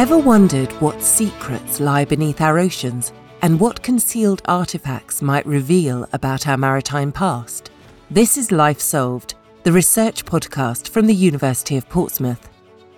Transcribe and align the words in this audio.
Ever 0.00 0.16
wondered 0.16 0.72
what 0.80 1.02
secrets 1.02 1.78
lie 1.78 2.06
beneath 2.06 2.40
our 2.40 2.58
oceans 2.58 3.12
and 3.42 3.60
what 3.60 3.82
concealed 3.82 4.40
artifacts 4.46 5.20
might 5.20 5.44
reveal 5.44 6.08
about 6.14 6.48
our 6.48 6.56
maritime 6.56 7.12
past? 7.12 7.70
This 8.10 8.38
is 8.38 8.50
Life 8.50 8.80
Solved, 8.80 9.34
the 9.62 9.72
research 9.72 10.24
podcast 10.24 10.88
from 10.88 11.06
the 11.06 11.14
University 11.14 11.76
of 11.76 11.86
Portsmouth. 11.90 12.48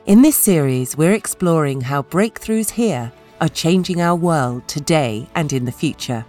In 0.07 0.23
this 0.23 0.36
series, 0.36 0.96
we're 0.96 1.14
exploring 1.14 1.80
how 1.80 2.03
breakthroughs 2.03 2.71
here 2.71 3.11
are 3.41 3.48
changing 3.48 4.00
our 4.00 4.14
world 4.14 4.69
today 4.69 5.29
and 5.34 5.53
in 5.53 5.64
the 5.64 5.73
future. 5.73 6.25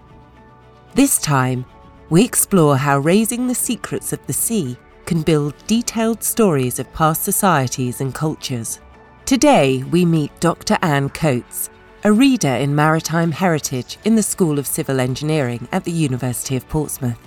This 0.96 1.20
time, 1.20 1.66
we 2.10 2.26
explore 2.26 2.78
how 2.78 2.98
raising 2.98 3.46
the 3.46 3.54
secrets 3.54 4.12
of 4.12 4.26
the 4.26 4.34
sea 4.34 4.76
can 5.06 5.22
build 5.22 5.54
detailed 5.68 6.24
stories 6.24 6.80
of 6.80 6.92
past 6.94 7.22
societies 7.22 8.02
and 8.02 8.16
cultures. 8.16 8.80
Today, 9.26 9.84
we 9.84 10.04
meet 10.04 10.38
Dr. 10.42 10.78
Ann 10.82 11.08
Coats, 11.08 11.70
a 12.04 12.12
reader 12.12 12.50
in 12.50 12.76
maritime 12.76 13.32
heritage 13.32 13.98
in 14.04 14.16
the 14.16 14.22
School 14.22 14.60
of 14.60 14.68
Civil 14.68 15.00
Engineering 15.00 15.66
at 15.72 15.86
the 15.86 15.94
University 15.94 16.58
of 16.58 16.68
Portsmouth. 16.68 17.18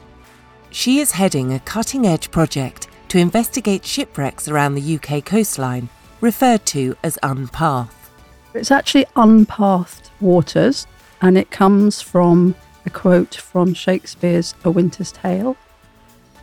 She 0.71 0.99
is 0.99 1.13
heading 1.13 1.55
a 1.55 1.61
cutting 1.61 2.07
edge 2.07 2.31
project 2.31 2.89
to 3.09 3.19
investigate 3.19 3.87
shipwrecks 3.87 4.47
around 4.47 4.75
the 4.75 4.97
UK 4.97 5.25
coastline, 5.25 5.89
referred 6.21 6.67
to 6.67 6.95
as 7.03 7.19
Unpath. 7.23 8.11
It's 8.53 8.71
actually 8.71 9.07
Unpathed 9.17 10.11
Waters, 10.21 10.87
and 11.23 11.39
it 11.39 11.51
comes 11.51 12.03
from 12.03 12.57
a 12.85 12.91
quote 12.91 13.37
from 13.37 13.73
Shakespeare's 13.73 14.55
A 14.65 14.71
Winter's 14.71 15.13
Tale 15.13 15.57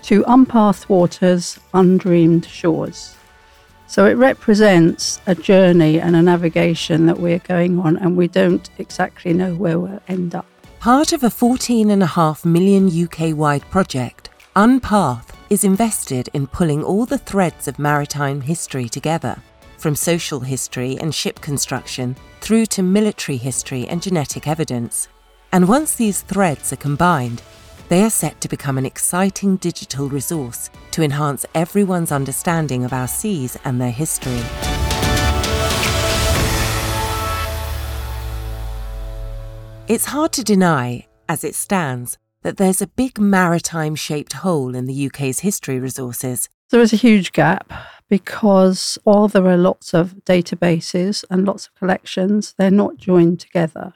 to 0.02 0.26
Unpathed 0.26 0.90
Waters, 0.90 1.60
Undreamed 1.76 2.48
Shores. 2.48 3.18
So 3.94 4.08
it 4.08 4.16
represents 4.16 5.22
a 5.28 5.36
journey 5.36 6.00
and 6.00 6.16
a 6.16 6.22
navigation 6.24 7.06
that 7.06 7.20
we're 7.20 7.38
going 7.38 7.78
on, 7.78 7.98
and 7.98 8.18
we 8.18 8.28
don't 8.28 8.68
exactly 8.80 9.34
know 9.34 9.54
where 9.54 9.78
we'll 9.78 10.02
end 10.08 10.34
up. 10.34 10.48
Part 10.80 11.14
of 11.14 11.24
a 11.24 11.28
14.5 11.28 12.44
million 12.44 12.90
UK 12.90 13.38
wide 13.38 13.62
project, 13.70 14.32
Unpath 14.56 15.30
is 15.52 15.64
invested 15.64 16.28
in 16.34 16.48
pulling 16.48 16.84
all 16.84 17.06
the 17.06 17.20
threads 17.20 17.68
of 17.68 17.78
maritime 17.78 18.42
history 18.42 18.90
together, 18.90 19.38
from 19.78 19.96
social 19.96 20.40
history 20.40 20.98
and 21.00 21.14
ship 21.14 21.40
construction 21.40 22.16
through 22.42 22.66
to 22.66 22.82
military 22.82 23.38
history 23.38 23.88
and 23.88 24.02
genetic 24.02 24.48
evidence. 24.48 25.08
And 25.52 25.68
once 25.68 25.94
these 25.94 26.24
threads 26.24 26.74
are 26.74 26.78
combined, 26.78 27.44
they 27.94 28.02
are 28.02 28.10
set 28.10 28.42
to 28.42 28.50
become 28.50 28.80
an 28.80 28.88
exciting 28.88 29.56
digital 29.58 30.10
resource 30.10 30.72
to 30.90 31.04
enhance 31.04 31.46
everyone's 31.54 32.12
understanding 32.12 32.84
of 32.84 32.92
our 32.92 33.08
seas 33.08 33.56
and 33.66 33.80
their 33.80 33.92
history. 33.92 34.42
It's 39.88 40.06
hard 40.06 40.32
to 40.32 40.44
deny, 40.44 41.06
as 41.30 41.44
it 41.44 41.54
stands, 41.54 42.18
that 42.42 42.58
there's 42.58 42.82
a 42.82 42.88
big 42.88 43.20
maritime 43.20 43.94
shaped 43.94 44.34
hole 44.34 44.74
in 44.74 44.88
the 44.88 45.06
UK's 45.06 45.42
history 45.42 45.80
resources. 45.80 46.50
There 46.72 46.82
is 46.82 46.94
a 46.94 46.96
huge 46.96 47.32
gap 47.32 47.72
because 48.10 48.98
while 49.04 49.28
there 49.28 49.46
are 49.46 49.56
lots 49.56 49.94
of 49.94 50.16
databases 50.26 51.24
and 51.30 51.46
lots 51.46 51.68
of 51.68 51.76
collections, 51.76 52.56
they're 52.58 52.72
not 52.72 52.98
joined 52.98 53.40
together. 53.40 53.94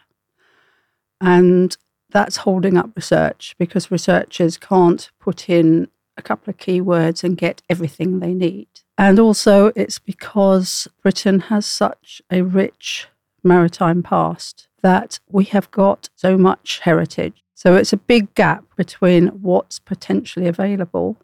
And 1.19 1.75
that's 2.09 2.37
holding 2.37 2.77
up 2.77 2.91
research 2.95 3.55
because 3.57 3.91
researchers 3.91 4.57
can't 4.57 5.09
put 5.19 5.49
in 5.49 5.89
a 6.17 6.21
couple 6.21 6.49
of 6.49 6.57
keywords 6.57 7.23
and 7.23 7.37
get 7.37 7.61
everything 7.69 8.19
they 8.19 8.33
need. 8.33 8.67
And 8.97 9.19
also, 9.19 9.71
it's 9.75 9.99
because 9.99 10.87
Britain 11.03 11.41
has 11.41 11.65
such 11.65 12.21
a 12.31 12.41
rich 12.41 13.07
maritime 13.43 14.01
past 14.01 14.67
that 14.81 15.19
we 15.29 15.45
have 15.45 15.69
got 15.71 16.09
so 16.15 16.37
much 16.37 16.79
heritage. 16.79 17.43
So 17.53 17.75
it's 17.75 17.93
a 17.93 17.97
big 17.97 18.33
gap 18.35 18.63
between 18.75 19.27
what's 19.27 19.79
potentially 19.79 20.47
available 20.47 21.17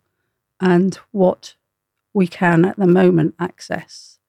and 0.59 0.95
what 1.11 1.55
we 2.13 2.27
can 2.27 2.65
at 2.65 2.77
the 2.77 2.87
moment 2.87 3.35
access. 3.39 4.19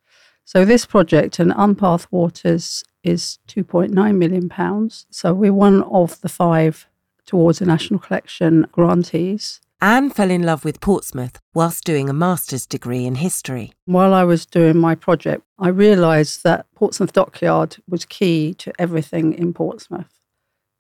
So 0.45 0.65
this 0.65 0.85
project, 0.85 1.39
and 1.39 1.53
Unpath 1.57 2.07
Waters, 2.11 2.85
is 3.05 3.39
2.9 3.49 4.17
million 4.17 4.49
pounds. 4.49 5.07
So 5.11 5.33
we're 5.33 5.53
one 5.53 5.83
of 5.85 6.21
the 6.23 6.29
five 6.29 6.89
towards 7.27 7.61
a 7.61 7.67
national 7.67 8.01
collection 8.01 8.67
grantees. 8.73 9.61
Ann 9.81 10.09
fell 10.09 10.31
in 10.31 10.43
love 10.45 10.65
with 10.65 10.81
Portsmouth 10.81 11.39
whilst 11.53 11.85
doing 11.85 12.09
a 12.09 12.15
master's 12.15 12.67
degree 12.67 13.05
in 13.05 13.17
history. 13.17 13.73
While 13.85 14.15
I 14.15 14.25
was 14.25 14.47
doing 14.47 14.79
my 14.79 14.95
project, 14.95 15.43
I 15.59 15.69
realised 15.69 16.43
that 16.43 16.67
Portsmouth 16.75 17.13
Dockyard 17.13 17.77
was 17.89 18.07
key 18.07 18.55
to 18.55 18.73
everything 18.79 19.35
in 19.35 19.53
Portsmouth. 19.53 20.21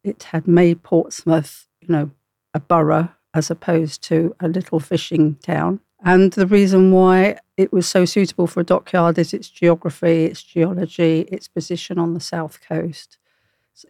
It 0.02 0.24
had 0.24 0.48
made 0.48 0.82
Portsmouth, 0.82 1.66
you 1.80 1.88
know, 1.88 2.10
a 2.54 2.60
borough 2.60 3.10
as 3.34 3.50
opposed 3.50 4.02
to 4.04 4.34
a 4.40 4.48
little 4.48 4.80
fishing 4.80 5.34
town. 5.42 5.80
And 6.02 6.32
the 6.32 6.46
reason 6.46 6.92
why 6.92 7.38
it 7.56 7.72
was 7.72 7.86
so 7.86 8.04
suitable 8.04 8.46
for 8.46 8.60
a 8.60 8.64
dockyard 8.64 9.18
is 9.18 9.32
its 9.32 9.48
geography, 9.48 10.24
its 10.24 10.42
geology, 10.42 11.20
its 11.30 11.48
position 11.48 11.98
on 11.98 12.14
the 12.14 12.20
south 12.20 12.60
coast, 12.66 13.18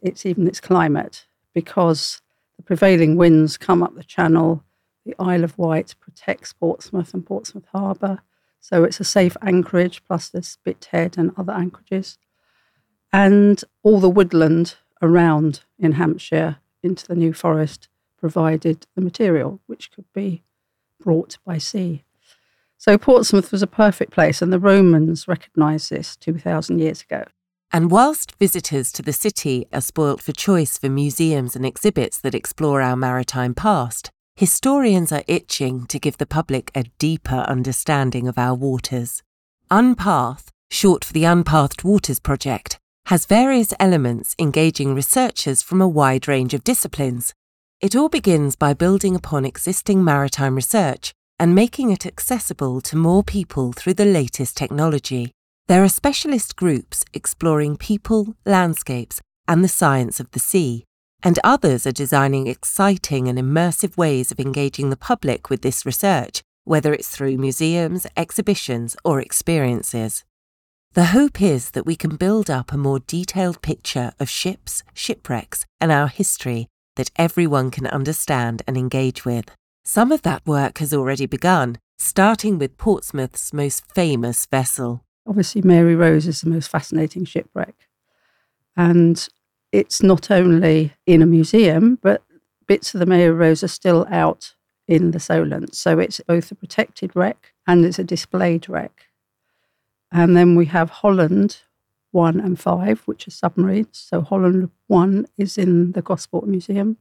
it's 0.02 0.26
even 0.26 0.46
its 0.46 0.60
climate, 0.60 1.26
because 1.52 2.22
the 2.56 2.62
prevailing 2.62 3.16
winds 3.16 3.56
come 3.56 3.82
up 3.82 3.94
the 3.94 4.04
channel. 4.04 4.64
The 5.04 5.14
Isle 5.18 5.44
of 5.44 5.58
Wight 5.58 5.94
protects 6.00 6.52
Portsmouth 6.52 7.12
and 7.12 7.26
Portsmouth 7.26 7.66
Harbour. 7.72 8.20
So 8.60 8.84
it's 8.84 9.00
a 9.00 9.04
safe 9.04 9.36
anchorage, 9.42 10.02
plus 10.04 10.28
there's 10.28 10.56
Spithead 10.56 11.18
and 11.18 11.32
other 11.36 11.52
anchorages. 11.52 12.18
And 13.12 13.62
all 13.82 14.00
the 14.00 14.08
woodland 14.08 14.76
around 15.02 15.60
in 15.78 15.92
Hampshire 15.92 16.56
into 16.82 17.06
the 17.06 17.14
New 17.14 17.34
Forest 17.34 17.88
provided 18.18 18.86
the 18.94 19.02
material, 19.02 19.60
which 19.66 19.92
could 19.92 20.10
be 20.14 20.42
brought 20.98 21.36
by 21.44 21.58
sea. 21.58 22.04
So 22.78 22.98
Portsmouth 22.98 23.50
was 23.50 23.62
a 23.62 23.66
perfect 23.66 24.12
place, 24.12 24.42
and 24.42 24.52
the 24.52 24.58
Romans 24.58 25.26
recognised 25.26 25.90
this 25.90 26.16
2,000 26.16 26.78
years 26.78 27.02
ago. 27.02 27.24
And 27.72 27.90
whilst 27.90 28.36
visitors 28.38 28.92
to 28.92 29.02
the 29.02 29.12
city 29.12 29.66
are 29.72 29.80
spoilt 29.80 30.20
for 30.20 30.32
choice 30.32 30.78
for 30.78 30.88
museums 30.88 31.56
and 31.56 31.66
exhibits 31.66 32.18
that 32.20 32.34
explore 32.34 32.82
our 32.82 32.96
maritime 32.96 33.54
past, 33.54 34.10
historians 34.36 35.10
are 35.10 35.24
itching 35.26 35.86
to 35.86 35.98
give 35.98 36.18
the 36.18 36.26
public 36.26 36.70
a 36.74 36.84
deeper 36.98 37.44
understanding 37.48 38.28
of 38.28 38.38
our 38.38 38.54
waters. 38.54 39.22
Unpath, 39.70 40.50
short 40.70 41.04
for 41.04 41.12
the 41.12 41.24
Unpathed 41.24 41.84
Waters 41.84 42.20
Project, 42.20 42.78
has 43.06 43.26
various 43.26 43.74
elements 43.80 44.34
engaging 44.38 44.94
researchers 44.94 45.62
from 45.62 45.80
a 45.80 45.88
wide 45.88 46.28
range 46.28 46.54
of 46.54 46.64
disciplines, 46.64 47.34
it 47.80 47.94
all 47.94 48.08
begins 48.08 48.56
by 48.56 48.72
building 48.72 49.14
upon 49.14 49.44
existing 49.44 50.02
maritime 50.02 50.54
research 50.54 51.12
and 51.44 51.54
making 51.54 51.90
it 51.90 52.06
accessible 52.06 52.80
to 52.80 52.96
more 52.96 53.22
people 53.22 53.70
through 53.70 53.92
the 53.92 54.06
latest 54.06 54.56
technology. 54.56 55.30
There 55.68 55.84
are 55.84 55.90
specialist 55.90 56.56
groups 56.56 57.04
exploring 57.12 57.76
people, 57.76 58.34
landscapes, 58.46 59.20
and 59.46 59.62
the 59.62 59.68
science 59.68 60.18
of 60.18 60.30
the 60.30 60.38
sea, 60.38 60.84
and 61.22 61.38
others 61.44 61.86
are 61.86 61.92
designing 61.92 62.46
exciting 62.46 63.28
and 63.28 63.38
immersive 63.38 63.98
ways 63.98 64.32
of 64.32 64.40
engaging 64.40 64.88
the 64.88 64.96
public 64.96 65.50
with 65.50 65.60
this 65.60 65.84
research, 65.84 66.40
whether 66.64 66.94
it's 66.94 67.10
through 67.10 67.36
museums, 67.36 68.06
exhibitions, 68.16 68.96
or 69.04 69.20
experiences. 69.20 70.24
The 70.94 71.12
hope 71.16 71.42
is 71.42 71.72
that 71.72 71.84
we 71.84 71.94
can 71.94 72.16
build 72.16 72.48
up 72.48 72.72
a 72.72 72.78
more 72.78 73.00
detailed 73.00 73.60
picture 73.60 74.12
of 74.18 74.30
ships, 74.30 74.82
shipwrecks, 74.94 75.66
and 75.78 75.92
our 75.92 76.08
history 76.08 76.68
that 76.96 77.10
everyone 77.16 77.70
can 77.70 77.86
understand 77.86 78.62
and 78.66 78.78
engage 78.78 79.26
with. 79.26 79.50
Some 79.86 80.12
of 80.12 80.22
that 80.22 80.46
work 80.46 80.78
has 80.78 80.94
already 80.94 81.26
begun, 81.26 81.76
starting 81.98 82.58
with 82.58 82.78
Portsmouth's 82.78 83.52
most 83.52 83.84
famous 83.92 84.46
vessel. 84.46 85.04
Obviously, 85.26 85.60
Mary 85.60 85.94
Rose 85.94 86.26
is 86.26 86.40
the 86.40 86.48
most 86.48 86.70
fascinating 86.70 87.26
shipwreck. 87.26 87.74
And 88.74 89.28
it's 89.72 90.02
not 90.02 90.30
only 90.30 90.94
in 91.04 91.20
a 91.20 91.26
museum, 91.26 91.98
but 92.00 92.22
bits 92.66 92.94
of 92.94 93.00
the 93.00 93.06
Mary 93.06 93.30
Rose 93.30 93.62
are 93.62 93.68
still 93.68 94.06
out 94.10 94.54
in 94.88 95.10
the 95.10 95.20
Solent. 95.20 95.74
So 95.74 95.98
it's 95.98 96.18
both 96.20 96.50
a 96.50 96.54
protected 96.54 97.14
wreck 97.14 97.52
and 97.66 97.84
it's 97.84 97.98
a 97.98 98.04
displayed 98.04 98.70
wreck. 98.70 99.08
And 100.10 100.34
then 100.34 100.56
we 100.56 100.64
have 100.66 100.88
Holland, 100.88 101.58
1 102.12 102.40
and 102.40 102.58
5, 102.58 103.02
which 103.02 103.28
are 103.28 103.32
submarines. 103.32 103.98
So 103.98 104.22
Holland 104.22 104.70
1 104.86 105.26
is 105.36 105.58
in 105.58 105.92
the 105.92 106.02
Gosport 106.02 106.46
Museum. 106.46 106.96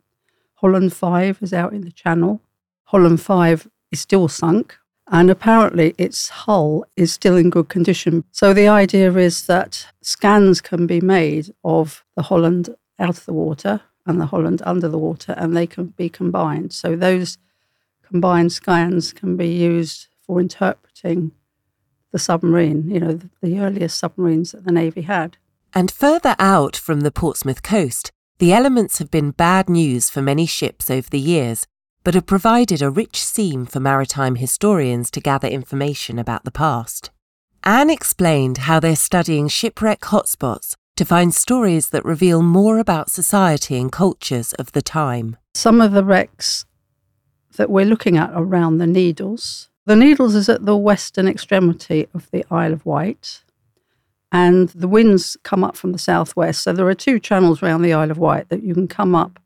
Holland 0.55 0.91
5 0.91 1.37
is 1.41 1.53
out 1.53 1.71
in 1.71 1.81
the 1.81 1.91
Channel. 1.91 2.41
Holland 2.93 3.21
5 3.21 3.67
is 3.91 4.01
still 4.01 4.27
sunk, 4.27 4.77
and 5.07 5.31
apparently 5.31 5.95
its 5.97 6.29
hull 6.29 6.85
is 6.95 7.11
still 7.11 7.35
in 7.35 7.49
good 7.49 7.67
condition. 7.67 8.23
So 8.31 8.53
the 8.53 8.67
idea 8.67 9.11
is 9.15 9.47
that 9.47 9.87
scans 10.03 10.61
can 10.61 10.85
be 10.85 11.01
made 11.01 11.55
of 11.63 12.05
the 12.15 12.21
Holland 12.21 12.69
out 12.99 13.17
of 13.17 13.25
the 13.25 13.33
water 13.33 13.81
and 14.05 14.21
the 14.21 14.27
Holland 14.27 14.61
under 14.63 14.87
the 14.87 14.99
water, 14.99 15.33
and 15.35 15.57
they 15.57 15.65
can 15.65 15.87
be 15.87 16.07
combined. 16.07 16.71
So 16.71 16.95
those 16.95 17.39
combined 18.03 18.51
scans 18.51 19.11
can 19.11 19.37
be 19.37 19.47
used 19.47 20.09
for 20.21 20.39
interpreting 20.39 21.31
the 22.11 22.19
submarine, 22.19 22.91
you 22.91 22.99
know, 22.99 23.13
the, 23.13 23.29
the 23.41 23.59
earliest 23.59 23.97
submarines 23.97 24.51
that 24.51 24.65
the 24.65 24.71
Navy 24.71 25.01
had. 25.01 25.37
And 25.73 25.89
further 25.89 26.35
out 26.37 26.75
from 26.75 27.01
the 27.01 27.11
Portsmouth 27.11 27.63
coast, 27.63 28.11
the 28.37 28.53
elements 28.53 28.99
have 28.99 29.09
been 29.09 29.31
bad 29.31 29.67
news 29.67 30.11
for 30.11 30.21
many 30.21 30.45
ships 30.45 30.91
over 30.91 31.09
the 31.09 31.19
years, 31.19 31.65
but 32.03 32.13
have 32.13 32.25
provided 32.25 32.81
a 32.81 32.89
rich 32.89 33.23
seam 33.23 33.65
for 33.65 33.79
maritime 33.79 34.35
historians 34.35 35.09
to 35.11 35.21
gather 35.21 35.47
information 35.47 36.19
about 36.19 36.43
the 36.43 36.51
past. 36.51 37.09
Ann 37.63 37.89
explained 37.89 38.59
how 38.59 38.79
they're 38.79 38.95
studying 38.95 39.47
shipwreck 39.47 40.01
hotspots 40.01 40.75
to 40.95 41.05
find 41.05 41.33
stories 41.33 41.89
that 41.89 42.05
reveal 42.05 42.41
more 42.41 42.77
about 42.77 43.09
society 43.09 43.77
and 43.77 43.91
cultures 43.91 44.53
of 44.53 44.73
the 44.73 44.81
time. 44.81 45.37
Some 45.55 45.81
of 45.81 45.93
the 45.93 46.03
wrecks 46.03 46.65
that 47.55 47.69
we're 47.69 47.85
looking 47.85 48.17
at 48.17 48.31
around 48.33 48.77
the 48.77 48.87
Needles. 48.87 49.69
The 49.85 49.95
Needles 49.95 50.35
is 50.35 50.49
at 50.49 50.65
the 50.65 50.77
western 50.77 51.27
extremity 51.27 52.07
of 52.13 52.29
the 52.31 52.45
Isle 52.51 52.73
of 52.73 52.85
Wight, 52.85 53.43
and 54.31 54.69
the 54.69 54.87
winds 54.87 55.37
come 55.43 55.63
up 55.63 55.75
from 55.75 55.91
the 55.91 55.99
southwest. 55.99 56.61
So 56.61 56.73
there 56.73 56.87
are 56.87 56.95
two 56.95 57.19
channels 57.19 57.61
around 57.61 57.81
the 57.81 57.93
Isle 57.93 58.11
of 58.11 58.17
Wight 58.17 58.49
that 58.49 58.63
you 58.63 58.73
can 58.73 58.87
come 58.87 59.15
up 59.15 59.39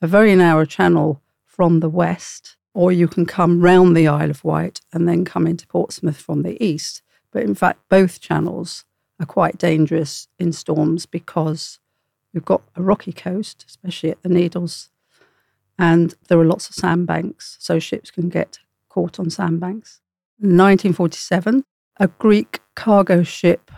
a 0.00 0.06
very 0.06 0.34
narrow 0.36 0.64
channel 0.64 1.20
from 1.58 1.80
the 1.80 1.90
west, 1.90 2.56
or 2.72 2.92
you 2.92 3.08
can 3.08 3.26
come 3.26 3.60
round 3.60 3.96
the 3.96 4.06
Isle 4.06 4.30
of 4.30 4.44
Wight 4.44 4.80
and 4.92 5.08
then 5.08 5.24
come 5.24 5.44
into 5.44 5.66
Portsmouth 5.66 6.16
from 6.16 6.42
the 6.42 6.56
east. 6.64 7.02
But 7.32 7.42
in 7.42 7.56
fact, 7.56 7.80
both 7.88 8.20
channels 8.20 8.84
are 9.18 9.26
quite 9.26 9.58
dangerous 9.58 10.28
in 10.38 10.52
storms 10.52 11.04
because 11.04 11.80
we've 12.32 12.44
got 12.44 12.62
a 12.76 12.82
rocky 12.82 13.12
coast, 13.12 13.64
especially 13.66 14.12
at 14.12 14.22
the 14.22 14.28
Needles, 14.28 14.90
and 15.76 16.14
there 16.28 16.38
are 16.38 16.44
lots 16.44 16.68
of 16.68 16.76
sandbanks, 16.76 17.56
so 17.58 17.80
ships 17.80 18.12
can 18.12 18.28
get 18.28 18.60
caught 18.88 19.18
on 19.18 19.28
sandbanks. 19.28 20.00
In 20.40 20.50
1947, 20.50 21.64
a 21.96 22.06
Greek 22.06 22.60
cargo 22.76 23.24
ship 23.24 23.72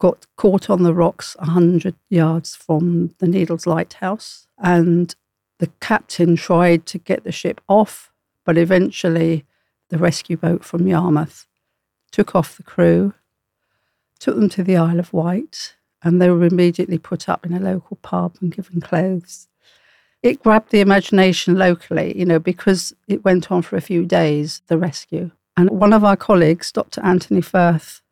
got 0.00 0.26
caught 0.36 0.68
on 0.68 0.82
the 0.82 0.94
rocks 0.94 1.36
100 1.38 1.94
yards 2.08 2.56
from 2.56 3.14
the 3.20 3.28
Needles 3.28 3.64
Lighthouse, 3.64 4.48
and 4.58 5.14
the 5.60 5.70
captain 5.80 6.36
tried 6.36 6.84
to 6.86 6.98
get 6.98 7.24
the 7.24 7.32
ship 7.32 7.60
off, 7.68 8.12
but 8.44 8.58
eventually 8.58 9.46
the 9.88 9.98
rescue 9.98 10.36
boat 10.36 10.64
from 10.64 10.86
Yarmouth 10.86 11.46
took 12.10 12.34
off 12.34 12.56
the 12.56 12.62
crew, 12.64 13.14
took 14.18 14.34
them 14.34 14.48
to 14.50 14.64
the 14.64 14.76
Isle 14.76 14.98
of 14.98 15.12
Wight, 15.12 15.76
and 16.02 16.20
they 16.20 16.28
were 16.28 16.44
immediately 16.44 16.98
put 16.98 17.28
up 17.28 17.46
in 17.46 17.54
a 17.54 17.60
local 17.60 17.96
pub 18.02 18.36
and 18.40 18.54
given 18.54 18.80
clothes 18.80 19.46
it 20.22 20.42
grabbed 20.42 20.70
the 20.70 20.80
imagination 20.80 21.56
locally, 21.56 22.16
you 22.18 22.24
know, 22.24 22.38
because 22.38 22.92
it 23.08 23.24
went 23.24 23.50
on 23.50 23.62
for 23.62 23.76
a 23.76 23.80
few 23.80 24.04
days, 24.04 24.62
the 24.66 24.76
rescue. 24.76 25.30
And 25.56 25.70
one 25.70 25.92
of 25.92 26.04
our 26.04 26.16
colleagues, 26.16 26.72
Dr. 26.72 27.02
Anthony 27.02 27.40
Firth, 27.40 28.02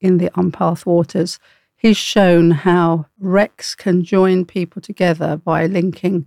in 0.00 0.18
the 0.18 0.30
Unpath 0.34 0.84
Waters, 0.84 1.38
he's 1.76 1.96
shown 1.96 2.50
how 2.50 3.06
wrecks 3.18 3.74
can 3.74 4.02
join 4.02 4.44
people 4.44 4.82
together 4.82 5.36
by 5.36 5.66
linking 5.66 6.26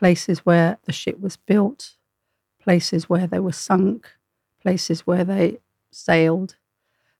places 0.00 0.38
where 0.46 0.78
the 0.86 0.92
ship 0.92 1.20
was 1.20 1.36
built, 1.36 1.90
places 2.58 3.10
where 3.10 3.26
they 3.26 3.38
were 3.38 3.52
sunk, 3.52 4.10
places 4.62 5.06
where 5.06 5.24
they 5.24 5.58
sailed. 5.90 6.56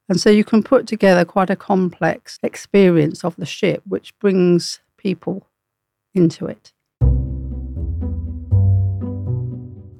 And 0.08 0.18
so 0.18 0.30
you 0.30 0.44
can 0.44 0.62
put 0.62 0.86
together 0.86 1.26
quite 1.26 1.50
a 1.50 1.56
complex 1.56 2.38
experience 2.42 3.22
of 3.22 3.36
the 3.36 3.44
ship, 3.44 3.82
which 3.86 4.18
brings 4.18 4.80
people 4.96 5.46
into 6.14 6.46
it. 6.46 6.72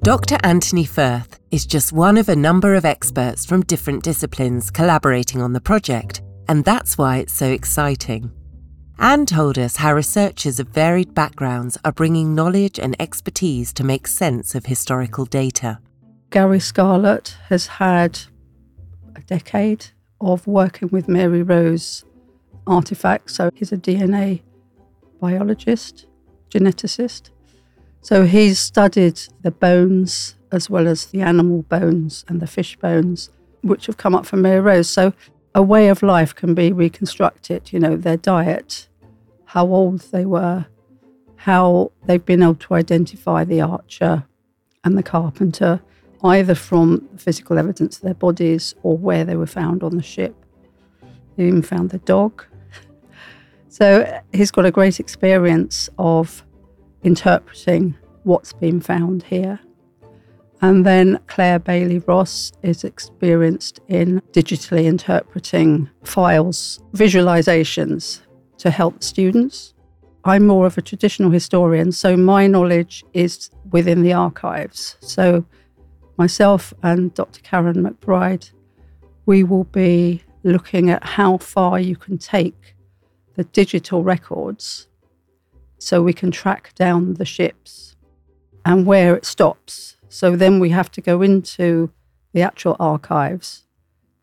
Dr. 0.03 0.37
Anthony 0.43 0.85
Firth 0.85 1.39
is 1.51 1.67
just 1.67 1.93
one 1.93 2.17
of 2.17 2.29
a 2.29 2.35
number 2.35 2.73
of 2.73 2.83
experts 2.83 3.45
from 3.45 3.61
different 3.61 4.01
disciplines 4.03 4.71
collaborating 4.71 5.39
on 5.39 5.53
the 5.53 5.61
project, 5.61 6.23
and 6.47 6.65
that's 6.65 6.97
why 6.97 7.17
it's 7.17 7.33
so 7.33 7.45
exciting. 7.45 8.31
Ann 9.01 9.25
told 9.25 9.57
us 9.57 9.77
how 9.77 9.95
researchers 9.95 10.59
of 10.59 10.67
varied 10.67 11.15
backgrounds 11.15 11.75
are 11.83 11.91
bringing 11.91 12.35
knowledge 12.35 12.77
and 12.77 12.95
expertise 12.99 13.73
to 13.73 13.83
make 13.83 14.05
sense 14.05 14.53
of 14.53 14.67
historical 14.67 15.25
data. 15.25 15.79
Gary 16.29 16.59
Scarlett 16.59 17.35
has 17.49 17.65
had 17.65 18.19
a 19.15 19.21
decade 19.21 19.87
of 20.21 20.45
working 20.45 20.89
with 20.89 21.07
Mary 21.07 21.41
Rose 21.41 22.05
artifacts, 22.67 23.33
so 23.33 23.49
he's 23.55 23.71
a 23.71 23.77
DNA 23.77 24.43
biologist, 25.19 26.05
geneticist. 26.51 27.31
So 28.01 28.27
he's 28.27 28.59
studied 28.59 29.19
the 29.41 29.49
bones 29.49 30.35
as 30.51 30.69
well 30.69 30.87
as 30.87 31.07
the 31.07 31.21
animal 31.23 31.63
bones 31.63 32.23
and 32.27 32.39
the 32.39 32.45
fish 32.45 32.75
bones, 32.75 33.31
which 33.63 33.87
have 33.87 33.97
come 33.97 34.13
up 34.13 34.27
from 34.27 34.43
Mary 34.43 34.61
Rose. 34.61 34.89
So 34.89 35.13
a 35.55 35.63
way 35.63 35.87
of 35.87 36.03
life 36.03 36.35
can 36.35 36.53
be 36.53 36.71
reconstructed, 36.71 37.73
you 37.73 37.79
know, 37.79 37.97
their 37.97 38.17
diet, 38.17 38.87
how 39.51 39.67
old 39.67 39.99
they 40.13 40.25
were, 40.25 40.65
how 41.35 41.91
they've 42.05 42.25
been 42.25 42.41
able 42.41 42.55
to 42.55 42.73
identify 42.73 43.43
the 43.43 43.59
archer 43.59 44.23
and 44.85 44.97
the 44.97 45.03
carpenter, 45.03 45.81
either 46.23 46.55
from 46.55 47.05
physical 47.17 47.57
evidence 47.57 47.97
of 47.97 48.03
their 48.03 48.13
bodies 48.13 48.73
or 48.81 48.97
where 48.97 49.25
they 49.25 49.35
were 49.35 49.45
found 49.45 49.83
on 49.83 49.97
the 49.97 50.01
ship. 50.01 50.33
They 51.35 51.47
even 51.47 51.63
found 51.63 51.89
the 51.89 51.97
dog. 51.97 52.45
So 53.67 54.21
he's 54.31 54.51
got 54.51 54.65
a 54.65 54.71
great 54.71 55.01
experience 55.01 55.89
of 55.97 56.45
interpreting 57.03 57.97
what's 58.23 58.53
been 58.53 58.79
found 58.79 59.23
here. 59.23 59.59
And 60.61 60.85
then 60.85 61.19
Claire 61.27 61.59
Bailey 61.59 61.99
Ross 61.99 62.53
is 62.63 62.85
experienced 62.85 63.81
in 63.89 64.21
digitally 64.31 64.85
interpreting 64.85 65.89
files, 66.03 66.79
visualizations 66.93 68.21
to 68.61 68.69
help 68.69 69.01
students. 69.01 69.73
I'm 70.23 70.45
more 70.45 70.67
of 70.67 70.77
a 70.77 70.83
traditional 70.83 71.31
historian, 71.31 71.91
so 71.91 72.15
my 72.15 72.45
knowledge 72.45 73.03
is 73.13 73.49
within 73.71 74.03
the 74.03 74.13
archives. 74.13 74.97
So, 74.99 75.45
myself 76.17 76.71
and 76.83 77.11
Dr. 77.15 77.41
Karen 77.41 77.83
McBride, 77.83 78.51
we 79.25 79.43
will 79.43 79.63
be 79.63 80.23
looking 80.43 80.91
at 80.91 81.03
how 81.03 81.37
far 81.37 81.79
you 81.79 81.95
can 81.95 82.19
take 82.19 82.75
the 83.35 83.45
digital 83.45 84.03
records 84.03 84.87
so 85.79 86.03
we 86.03 86.13
can 86.13 86.29
track 86.29 86.75
down 86.75 87.15
the 87.15 87.25
ships 87.25 87.95
and 88.63 88.85
where 88.85 89.15
it 89.15 89.25
stops. 89.25 89.97
So 90.09 90.35
then 90.35 90.59
we 90.59 90.69
have 90.69 90.91
to 90.91 91.01
go 91.01 91.23
into 91.23 91.91
the 92.33 92.43
actual 92.43 92.75
archives 92.79 93.65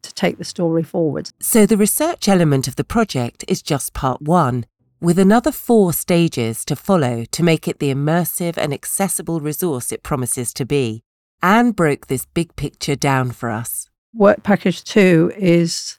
to 0.08 0.14
take 0.14 0.38
the 0.38 0.44
story 0.44 0.82
forward. 0.82 1.30
So 1.40 1.66
the 1.66 1.76
research 1.76 2.28
element 2.28 2.66
of 2.66 2.76
the 2.76 2.84
project 2.84 3.44
is 3.46 3.62
just 3.62 3.92
part 3.92 4.22
one, 4.22 4.66
with 5.00 5.18
another 5.18 5.52
four 5.52 5.92
stages 5.92 6.64
to 6.64 6.74
follow 6.74 7.24
to 7.26 7.42
make 7.42 7.68
it 7.68 7.78
the 7.78 7.94
immersive 7.94 8.56
and 8.56 8.72
accessible 8.72 9.40
resource 9.40 9.92
it 9.92 10.02
promises 10.02 10.52
to 10.54 10.64
be. 10.64 11.02
Ann 11.42 11.70
broke 11.70 12.08
this 12.08 12.26
big 12.26 12.56
picture 12.56 12.96
down 12.96 13.30
for 13.30 13.50
us. 13.50 13.88
Work 14.12 14.42
package 14.42 14.82
two 14.82 15.32
is 15.36 15.98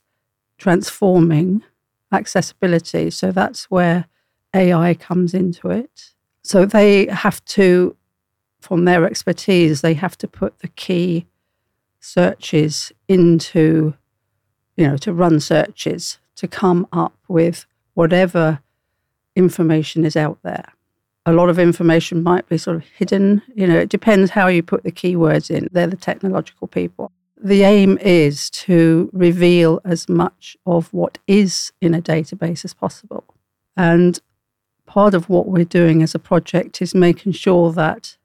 transforming 0.57 1.63
accessibility. 2.11 3.09
So 3.09 3.31
that's 3.31 3.71
where 3.71 4.05
AI 4.53 4.95
comes 4.95 5.33
into 5.33 5.69
it. 5.69 6.11
So 6.41 6.65
they 6.65 7.05
have 7.07 7.43
to, 7.45 7.95
from 8.59 8.85
their 8.85 9.05
expertise, 9.05 9.81
they 9.81 9.93
have 9.93 10.17
to 10.17 10.27
put 10.27 10.59
the 10.59 10.67
key 10.69 11.27
searches 12.01 12.91
into, 13.07 13.93
you 14.79 14.87
know, 14.87 14.95
to 14.95 15.11
run 15.11 15.41
searches 15.41 16.19
to 16.35 16.47
come 16.47 16.87
up 16.93 17.13
with 17.27 17.65
whatever 17.95 18.61
information 19.35 20.05
is 20.05 20.15
out 20.15 20.39
there. 20.41 20.71
A 21.25 21.33
lot 21.33 21.49
of 21.49 21.59
information 21.59 22.23
might 22.23 22.47
be 22.47 22.57
sort 22.57 22.77
of 22.77 22.85
hidden. 22.85 23.41
You 23.53 23.67
know, 23.67 23.77
it 23.77 23.89
depends 23.89 24.31
how 24.31 24.47
you 24.47 24.63
put 24.63 24.83
the 24.83 24.91
keywords 24.91 25.51
in. 25.51 25.67
They're 25.73 25.85
the 25.85 25.97
technological 25.97 26.65
people. 26.65 27.11
The 27.35 27.63
aim 27.63 27.97
is 27.97 28.49
to 28.51 29.09
reveal 29.11 29.81
as 29.83 30.07
much 30.07 30.55
of 30.65 30.93
what 30.93 31.17
is 31.27 31.73
in 31.81 31.93
a 31.93 32.01
database 32.01 32.63
as 32.63 32.73
possible. 32.73 33.25
And 33.75 34.17
part 34.85 35.13
of 35.13 35.27
what 35.27 35.47
we're 35.49 35.65
doing 35.65 36.01
as 36.01 36.15
a 36.15 36.19
project 36.19 36.81
is 36.81 36.95
making 36.95 37.33
sure 37.33 37.73
that 37.73 38.15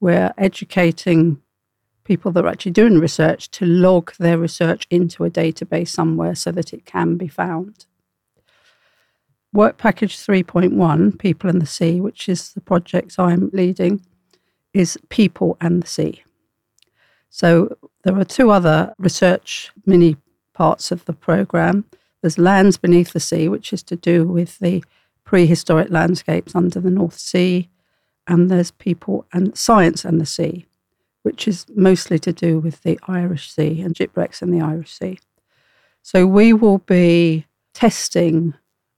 we're 0.00 0.32
educating 0.38 1.42
people 2.10 2.32
that 2.32 2.44
are 2.44 2.48
actually 2.48 2.72
doing 2.72 2.98
research 2.98 3.48
to 3.52 3.64
log 3.64 4.12
their 4.18 4.36
research 4.36 4.84
into 4.90 5.24
a 5.24 5.30
database 5.30 5.90
somewhere 5.90 6.34
so 6.34 6.50
that 6.50 6.72
it 6.72 6.84
can 6.84 7.16
be 7.16 7.28
found. 7.28 7.86
Work 9.52 9.78
Package 9.78 10.16
3.1, 10.16 11.16
People 11.20 11.48
and 11.48 11.62
the 11.62 11.66
Sea, 11.66 12.00
which 12.00 12.28
is 12.28 12.52
the 12.52 12.60
project 12.60 13.14
I'm 13.16 13.48
leading, 13.52 14.04
is 14.74 14.98
People 15.08 15.56
and 15.60 15.84
the 15.84 15.86
Sea. 15.86 16.24
So 17.28 17.76
there 18.02 18.18
are 18.18 18.24
two 18.24 18.50
other 18.50 18.92
research 18.98 19.70
mini 19.86 20.16
parts 20.52 20.90
of 20.90 21.04
the 21.04 21.12
program. 21.12 21.84
There's 22.22 22.38
Lands 22.38 22.76
Beneath 22.76 23.12
the 23.12 23.20
Sea, 23.20 23.48
which 23.48 23.72
is 23.72 23.84
to 23.84 23.94
do 23.94 24.26
with 24.26 24.58
the 24.58 24.82
prehistoric 25.22 25.90
landscapes 25.90 26.56
under 26.56 26.80
the 26.80 26.90
North 26.90 27.20
Sea, 27.20 27.70
and 28.26 28.50
there's 28.50 28.72
people 28.72 29.26
and 29.32 29.56
science 29.56 30.04
and 30.04 30.20
the 30.20 30.26
sea, 30.26 30.66
which 31.22 31.46
is 31.46 31.66
mostly 31.74 32.18
to 32.18 32.32
do 32.32 32.58
with 32.58 32.82
the 32.82 32.98
Irish 33.06 33.50
Sea 33.50 33.80
and 33.82 33.96
shipwrecks 33.96 34.42
in 34.42 34.50
the 34.50 34.60
Irish 34.60 34.92
Sea. 34.92 35.18
So 36.02 36.26
we 36.26 36.52
will 36.52 36.78
be 36.78 37.46
testing 37.74 38.54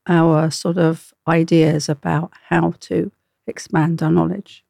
our 0.07 0.50
sort 0.50 0.79
of 0.79 1.12
ideas 1.26 1.88
about 1.88 2.33
how 2.49 2.75
to 2.81 3.12
expand 3.47 4.02
our 4.02 4.11
knowledge. 4.11 4.64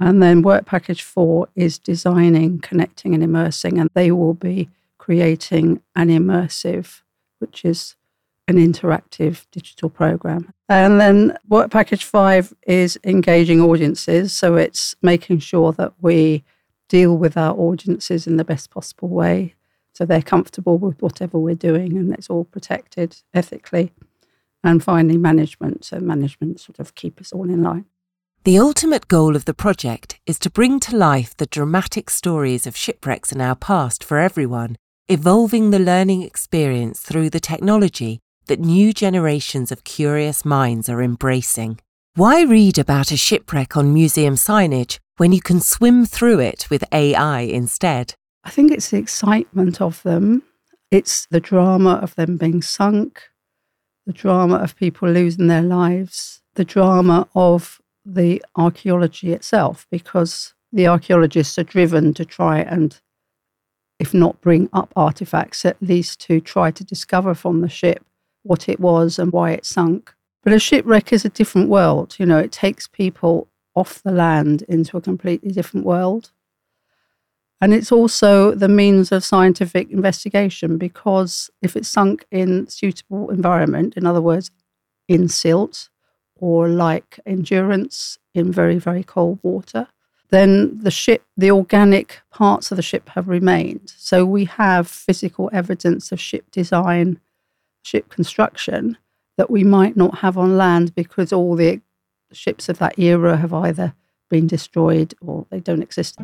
And 0.00 0.22
then 0.22 0.42
work 0.42 0.66
package 0.66 1.02
four 1.02 1.48
is 1.54 1.78
designing, 1.78 2.58
connecting, 2.58 3.14
and 3.14 3.22
immersing, 3.22 3.78
and 3.78 3.88
they 3.94 4.10
will 4.10 4.34
be 4.34 4.68
creating 4.98 5.80
an 5.94 6.08
immersive, 6.08 7.02
which 7.38 7.64
is 7.64 7.94
an 8.48 8.56
interactive 8.56 9.46
digital 9.50 9.88
program. 9.88 10.52
And 10.68 11.00
then 11.00 11.36
work 11.48 11.70
package 11.70 12.04
five 12.04 12.52
is 12.66 12.98
engaging 13.04 13.60
audiences. 13.60 14.32
So 14.32 14.56
it's 14.56 14.94
making 15.02 15.38
sure 15.40 15.72
that 15.72 15.92
we 16.00 16.44
deal 16.88 17.16
with 17.16 17.36
our 17.36 17.54
audiences 17.54 18.26
in 18.26 18.36
the 18.36 18.44
best 18.44 18.70
possible 18.70 19.08
way. 19.08 19.54
So 19.94 20.04
they're 20.04 20.22
comfortable 20.22 20.78
with 20.78 21.00
whatever 21.00 21.38
we're 21.38 21.54
doing 21.54 21.96
and 21.96 22.12
it's 22.12 22.30
all 22.30 22.44
protected 22.44 23.22
ethically. 23.34 23.92
And 24.64 24.82
finally, 24.82 25.18
management. 25.18 25.84
So 25.84 25.98
management 26.00 26.60
sort 26.60 26.78
of 26.78 26.94
keep 26.94 27.20
us 27.20 27.32
all 27.32 27.48
in 27.48 27.62
line. 27.62 27.86
The 28.44 28.58
ultimate 28.58 29.06
goal 29.06 29.36
of 29.36 29.44
the 29.44 29.54
project 29.54 30.18
is 30.26 30.38
to 30.40 30.50
bring 30.50 30.80
to 30.80 30.96
life 30.96 31.36
the 31.36 31.46
dramatic 31.46 32.10
stories 32.10 32.66
of 32.66 32.76
shipwrecks 32.76 33.30
in 33.30 33.40
our 33.40 33.54
past 33.54 34.02
for 34.02 34.18
everyone, 34.18 34.76
evolving 35.08 35.70
the 35.70 35.78
learning 35.78 36.22
experience 36.22 37.00
through 37.00 37.30
the 37.30 37.40
technology 37.40 38.20
that 38.46 38.60
new 38.60 38.92
generations 38.92 39.72
of 39.72 39.84
curious 39.84 40.44
minds 40.44 40.88
are 40.88 41.02
embracing. 41.02 41.78
Why 42.14 42.42
read 42.42 42.78
about 42.78 43.10
a 43.10 43.16
shipwreck 43.16 43.76
on 43.76 43.94
museum 43.94 44.34
signage 44.34 44.98
when 45.16 45.32
you 45.32 45.40
can 45.40 45.60
swim 45.60 46.04
through 46.04 46.40
it 46.40 46.68
with 46.68 46.84
AI 46.92 47.40
instead? 47.40 48.14
I 48.44 48.50
think 48.50 48.70
it's 48.70 48.90
the 48.90 48.98
excitement 48.98 49.80
of 49.80 50.02
them. 50.02 50.42
It's 50.90 51.26
the 51.30 51.40
drama 51.40 51.92
of 52.02 52.14
them 52.16 52.36
being 52.36 52.60
sunk, 52.60 53.22
the 54.06 54.12
drama 54.12 54.56
of 54.56 54.76
people 54.76 55.08
losing 55.08 55.46
their 55.46 55.62
lives, 55.62 56.42
the 56.54 56.64
drama 56.64 57.28
of 57.34 57.80
the 58.04 58.42
archaeology 58.56 59.32
itself 59.32 59.86
because 59.90 60.54
the 60.72 60.86
archaeologists 60.86 61.58
are 61.58 61.64
driven 61.64 62.12
to 62.14 62.24
try 62.24 62.58
and, 62.58 63.00
if 63.98 64.12
not 64.12 64.40
bring 64.40 64.68
up 64.72 64.92
artifacts, 64.96 65.64
at 65.64 65.80
least 65.80 66.20
to 66.22 66.40
try 66.40 66.70
to 66.70 66.84
discover 66.84 67.34
from 67.34 67.60
the 67.60 67.68
ship 67.68 68.04
what 68.42 68.68
it 68.68 68.80
was 68.80 69.18
and 69.18 69.32
why 69.32 69.52
it 69.52 69.64
sunk. 69.64 70.14
But 70.42 70.52
a 70.52 70.58
shipwreck 70.58 71.12
is 71.12 71.24
a 71.24 71.28
different 71.28 71.68
world. 71.68 72.16
You 72.18 72.26
know, 72.26 72.38
it 72.38 72.52
takes 72.52 72.88
people 72.88 73.48
off 73.74 74.02
the 74.02 74.12
land 74.12 74.62
into 74.68 74.96
a 74.96 75.00
completely 75.00 75.50
different 75.50 75.86
world. 75.86 76.32
And 77.60 77.72
it's 77.72 77.92
also 77.92 78.54
the 78.56 78.68
means 78.68 79.12
of 79.12 79.24
scientific 79.24 79.90
investigation 79.90 80.78
because 80.78 81.48
if 81.62 81.76
it's 81.76 81.88
sunk 81.88 82.26
in 82.32 82.66
suitable 82.66 83.30
environment, 83.30 83.96
in 83.96 84.04
other 84.04 84.20
words, 84.20 84.50
in 85.06 85.28
silt, 85.28 85.88
or 86.34 86.68
like 86.68 87.20
endurance 87.24 88.18
in 88.34 88.50
very, 88.50 88.78
very 88.78 89.04
cold 89.04 89.38
water, 89.44 89.86
then 90.30 90.76
the 90.82 90.90
ship, 90.90 91.22
the 91.36 91.52
organic 91.52 92.20
parts 92.32 92.72
of 92.72 92.76
the 92.76 92.82
ship 92.82 93.10
have 93.10 93.28
remained. 93.28 93.92
So 93.96 94.24
we 94.26 94.46
have 94.46 94.88
physical 94.88 95.48
evidence 95.52 96.10
of 96.10 96.18
ship 96.18 96.50
design, 96.50 97.20
ship 97.82 98.08
construction 98.08 98.96
that 99.36 99.50
we 99.50 99.64
might 99.64 99.96
not 99.96 100.18
have 100.18 100.38
on 100.38 100.56
land 100.56 100.94
because 100.94 101.32
all 101.32 101.56
the 101.56 101.80
ships 102.32 102.68
of 102.68 102.78
that 102.78 102.98
era 102.98 103.36
have 103.36 103.52
either 103.52 103.94
been 104.28 104.46
destroyed 104.46 105.14
or 105.20 105.46
they 105.50 105.60
don't 105.60 105.82
exist. 105.82 106.18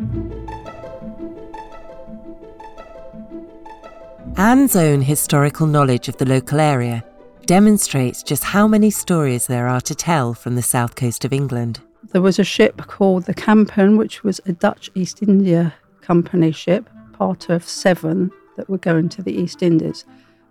Ann's 4.37 4.77
own 4.77 5.03
historical 5.03 5.67
knowledge 5.67 6.09
of 6.09 6.17
the 6.19 6.25
local 6.25 6.61
area 6.61 7.05
demonstrates 7.47 8.23
just 8.23 8.45
how 8.45 8.69
many 8.69 8.91
stories 8.91 9.47
there 9.47 9.67
are 9.67 9.81
to 9.81 9.95
tell 9.95 10.33
from 10.35 10.55
the 10.55 10.63
south 10.63 10.95
coast 10.95 11.25
of 11.25 11.33
England. 11.33 11.81
There 12.13 12.23
was 12.23 12.39
a 12.39 12.45
ship 12.45 12.77
called 12.87 13.25
the 13.25 13.35
Kampen, 13.35 13.99
which 13.99 14.23
was 14.23 14.41
a 14.47 14.53
Dutch 14.53 14.91
East 14.95 15.23
India 15.23 15.75
Company 16.03 16.53
ship, 16.53 16.89
part 17.13 17.49
of 17.49 17.65
seven 17.65 18.31
that 18.57 18.71
were 18.71 18.79
going 18.79 19.09
to 19.11 19.23
the 19.23 19.33
East 19.33 19.63
Indies. 19.63 20.05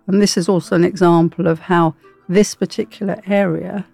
And 0.08 0.22
this 0.22 0.36
is 0.36 0.48
also 0.48 0.74
an 0.74 0.84
example 0.84 1.46
of 1.46 1.60
how 1.60 1.94
this 2.28 2.54
particular 2.54 3.20
area 3.26 3.86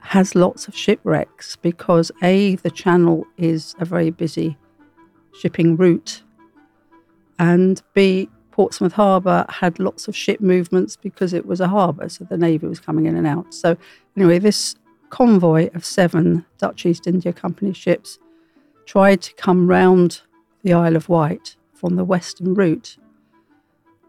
has 0.00 0.34
lots 0.34 0.66
of 0.66 0.76
shipwrecks 0.76 1.56
because 1.56 2.10
A, 2.22 2.56
the 2.56 2.70
channel 2.70 3.24
is 3.36 3.76
a 3.78 3.84
very 3.84 4.10
busy 4.10 4.58
shipping 5.32 5.76
route, 5.76 6.22
and 7.38 7.80
B, 7.94 8.28
Portsmouth 8.50 8.94
Harbour 8.94 9.46
had 9.48 9.78
lots 9.78 10.08
of 10.08 10.16
ship 10.16 10.40
movements 10.40 10.96
because 10.96 11.32
it 11.32 11.46
was 11.46 11.60
a 11.60 11.68
harbour, 11.68 12.08
so 12.08 12.24
the 12.24 12.36
Navy 12.36 12.66
was 12.66 12.80
coming 12.80 13.06
in 13.06 13.16
and 13.16 13.26
out. 13.26 13.54
So, 13.54 13.76
anyway, 14.16 14.38
this 14.40 14.74
convoy 15.08 15.70
of 15.72 15.84
seven 15.84 16.44
Dutch 16.58 16.84
East 16.84 17.06
India 17.06 17.32
Company 17.32 17.72
ships 17.72 18.18
tried 18.86 19.22
to 19.22 19.34
come 19.34 19.68
round 19.68 20.22
the 20.62 20.72
Isle 20.72 20.96
of 20.96 21.08
Wight 21.08 21.56
from 21.72 21.94
the 21.94 22.04
western 22.04 22.54
route 22.54 22.96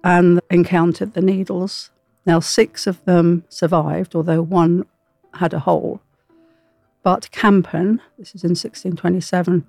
and 0.04 0.40
encountered 0.50 1.14
the 1.14 1.22
Needles. 1.22 1.92
Now, 2.26 2.40
six 2.40 2.88
of 2.88 3.04
them 3.06 3.44
survived, 3.50 4.16
although 4.16 4.42
one 4.42 4.86
had 5.36 5.54
a 5.54 5.60
hole. 5.60 6.02
But 7.04 7.30
Kampen, 7.32 8.00
this 8.18 8.36
is 8.36 8.44
in 8.44 8.52
1627, 8.52 9.66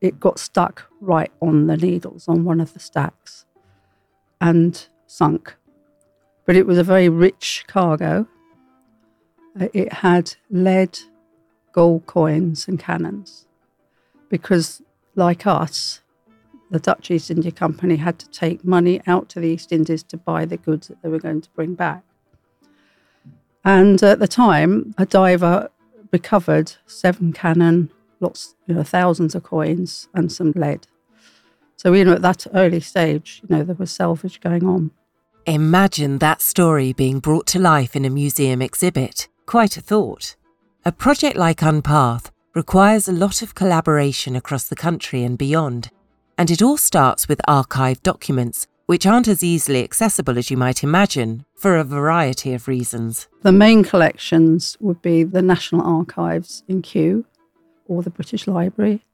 it 0.00 0.20
got 0.20 0.38
stuck 0.38 0.84
right 1.00 1.32
on 1.40 1.66
the 1.66 1.76
Needles 1.76 2.28
on 2.28 2.44
one 2.44 2.60
of 2.60 2.74
the 2.74 2.80
stacks 2.80 3.44
and 4.40 4.86
sunk. 5.06 5.56
But 6.44 6.56
it 6.56 6.66
was 6.66 6.78
a 6.78 6.84
very 6.84 7.08
rich 7.08 7.64
cargo. 7.66 8.28
Uh, 9.58 9.68
it 9.72 9.92
had 9.94 10.34
lead, 10.50 10.98
gold 11.72 12.06
coins, 12.06 12.68
and 12.68 12.78
cannons. 12.78 13.46
Because, 14.28 14.82
like 15.14 15.46
us, 15.46 16.02
the 16.70 16.78
Dutch 16.78 17.10
East 17.10 17.30
India 17.30 17.52
Company 17.52 17.96
had 17.96 18.18
to 18.18 18.28
take 18.30 18.64
money 18.64 19.00
out 19.06 19.28
to 19.30 19.40
the 19.40 19.48
East 19.48 19.72
Indies 19.72 20.02
to 20.04 20.16
buy 20.16 20.44
the 20.44 20.56
goods 20.56 20.88
that 20.88 21.00
they 21.02 21.08
were 21.08 21.18
going 21.18 21.40
to 21.40 21.50
bring 21.50 21.74
back. 21.74 22.02
And 23.64 24.02
at 24.02 24.18
the 24.18 24.28
time, 24.28 24.94
a 24.98 25.06
diver 25.06 25.70
recovered 26.12 26.72
seven 26.86 27.32
cannon, 27.32 27.90
lots, 28.20 28.54
you 28.66 28.74
know, 28.74 28.82
thousands 28.82 29.34
of 29.34 29.42
coins, 29.42 30.08
and 30.14 30.30
some 30.30 30.52
lead. 30.54 30.86
So 31.76 31.94
even 31.94 32.12
at 32.12 32.22
that 32.22 32.46
early 32.54 32.80
stage, 32.80 33.42
you 33.42 33.54
know, 33.54 33.64
there 33.64 33.76
was 33.76 33.90
salvage 33.90 34.40
going 34.40 34.64
on. 34.64 34.92
Imagine 35.46 36.18
that 36.18 36.42
story 36.42 36.92
being 36.92 37.20
brought 37.20 37.46
to 37.48 37.58
life 37.58 37.94
in 37.94 38.04
a 38.04 38.10
museum 38.10 38.62
exhibit. 38.62 39.28
Quite 39.46 39.76
a 39.76 39.80
thought. 39.80 40.36
A 40.84 40.92
project 40.92 41.36
like 41.36 41.62
Unpath 41.62 42.30
requires 42.54 43.06
a 43.06 43.12
lot 43.12 43.42
of 43.42 43.54
collaboration 43.54 44.34
across 44.34 44.64
the 44.64 44.76
country 44.76 45.22
and 45.22 45.36
beyond, 45.36 45.90
and 46.38 46.50
it 46.50 46.62
all 46.62 46.76
starts 46.76 47.28
with 47.28 47.40
archived 47.48 48.02
documents, 48.02 48.66
which 48.86 49.06
aren't 49.06 49.28
as 49.28 49.42
easily 49.42 49.82
accessible 49.82 50.38
as 50.38 50.50
you 50.50 50.56
might 50.56 50.84
imagine 50.84 51.44
for 51.54 51.76
a 51.76 51.84
variety 51.84 52.52
of 52.52 52.68
reasons. 52.68 53.28
The 53.42 53.52
main 53.52 53.82
collections 53.82 54.76
would 54.80 55.02
be 55.02 55.24
the 55.24 55.42
National 55.42 55.82
Archives 55.82 56.62
in 56.68 56.82
Kew 56.82 57.24
or 57.88 58.02
the 58.02 58.10
British 58.10 58.46
Library, 58.46 59.04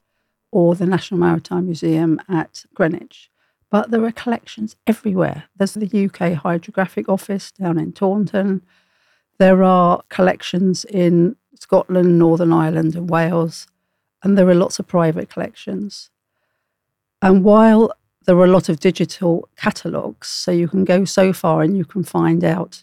or 0.51 0.75
the 0.75 0.87
National 0.87 1.19
Maritime 1.19 1.67
Museum 1.67 2.21
at 2.29 2.65
Greenwich. 2.75 3.31
But 3.71 3.91
there 3.91 4.05
are 4.05 4.13
collections 4.13 4.77
everywhere. 4.87 5.45
There's 5.57 5.75
the 5.75 6.05
UK 6.05 6.35
Hydrographic 6.35 7.09
Office 7.09 7.53
down 7.53 7.79
in 7.79 7.93
Taunton. 7.93 8.63
There 9.39 9.63
are 9.63 10.03
collections 10.11 10.85
in 10.85 11.37
Scotland, 11.59 12.19
Northern 12.19 12.53
Ireland, 12.53 12.95
and 12.95 13.09
Wales. 13.09 13.67
And 14.23 14.37
there 14.37 14.49
are 14.49 14.55
lots 14.55 14.79
of 14.79 14.87
private 14.87 15.31
collections. 15.31 16.11
And 17.23 17.45
while 17.45 17.93
there 18.27 18.37
are 18.37 18.45
a 18.45 18.49
lot 18.49 18.69
of 18.69 18.81
digital 18.81 19.49
catalogues, 19.57 20.27
so 20.27 20.51
you 20.51 20.67
can 20.67 20.85
go 20.85 21.05
so 21.05 21.33
far 21.33 21.63
and 21.63 21.77
you 21.77 21.85
can 21.85 22.03
find 22.03 22.43
out 22.43 22.83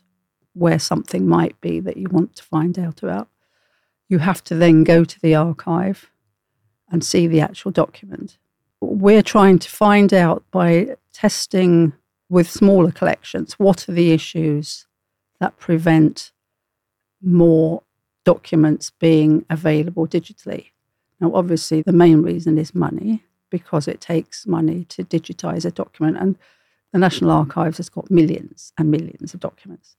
where 0.54 0.80
something 0.80 1.28
might 1.28 1.60
be 1.60 1.82
that 1.82 1.98
you 1.98 2.08
want 2.10 2.38
to 2.38 2.44
find 2.44 2.80
out 2.80 3.04
about, 3.04 3.28
you 4.08 4.20
have 4.20 4.44
to 4.46 4.56
then 4.56 4.86
go 4.86 5.04
to 5.04 5.20
the 5.20 5.36
archive 5.36 6.10
and 6.90 7.04
see 7.04 7.28
the 7.28 7.42
actual 7.42 7.72
document. 7.72 8.38
We're 8.80 9.22
trying 9.22 9.60
to 9.60 9.70
find 9.70 10.14
out 10.14 10.44
by 10.52 10.96
testing 11.14 11.94
with 12.30 12.50
smaller 12.50 12.92
collections 12.92 13.54
what 13.54 13.90
are 13.90 13.92
the 13.92 14.12
issues 14.12 14.88
that 15.42 15.58
prevent 15.58 16.32
more 17.22 17.84
documents 18.24 18.92
being 19.00 19.46
available 19.50 20.08
digitally. 20.08 20.68
Now, 21.20 21.34
obviously, 21.34 21.82
the 21.82 21.92
main 21.92 22.22
reason 22.22 22.58
is 22.58 22.74
money 22.74 23.26
because 23.50 23.88
it 23.88 24.02
takes 24.02 24.46
money 24.46 24.86
to 24.86 25.04
digitize 25.04 25.66
a 25.66 25.72
document, 25.72 26.18
and 26.18 26.38
the 26.92 27.00
National 27.00 27.32
Archives 27.32 27.78
has 27.78 27.90
got 27.90 28.10
millions 28.10 28.74
and 28.78 28.90
millions 28.90 29.34
of 29.34 29.40
documents. 29.40 29.96